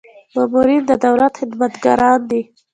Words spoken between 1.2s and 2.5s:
خدمتګاران دي